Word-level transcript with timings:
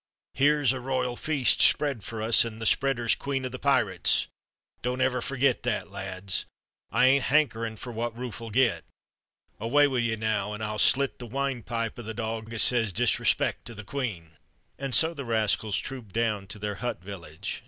Here's 0.33 0.73
a 0.73 0.79
royal 0.79 1.15
feast 1.15 1.61
spread 1.61 2.03
for 2.03 2.23
us, 2.23 2.43
an' 2.43 2.59
th' 2.59 2.67
spreader's 2.67 3.13
queen 3.13 3.45
o' 3.45 3.49
th' 3.49 3.61
pirates! 3.61 4.25
Don't 4.81 4.99
ever 4.99 5.21
ferget 5.21 5.61
that, 5.61 5.91
lads. 5.91 6.45
I 6.91 7.05
ain't 7.05 7.25
hankerin' 7.25 7.77
fer 7.77 7.91
what 7.91 8.17
Rufe'll 8.17 8.49
get. 8.49 8.83
Away 9.59 9.85
wi' 9.87 9.99
you, 9.99 10.17
now, 10.17 10.55
an' 10.55 10.63
I'll 10.63 10.79
slit 10.79 11.19
th' 11.19 11.29
winepipe 11.29 11.99
o' 11.99 12.01
th' 12.01 12.15
dog 12.15 12.51
as 12.51 12.63
says 12.63 12.91
disrespect 12.91 13.65
to 13.65 13.75
th' 13.75 13.85
queen." 13.85 14.37
And 14.79 14.95
so 14.95 15.13
the 15.13 15.23
rascals 15.23 15.77
trooped 15.77 16.13
down 16.13 16.47
to 16.47 16.57
their 16.57 16.75
hut 16.81 17.03
village. 17.03 17.59